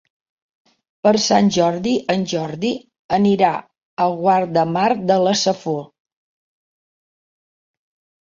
[1.07, 2.71] Per Sant Jordi en Jordi
[3.17, 3.51] anirà
[4.05, 5.85] a Guardamar de la Safor.